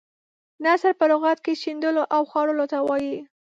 [0.65, 3.17] نثر په لغت کې شیندلو او خورولو ته وايي.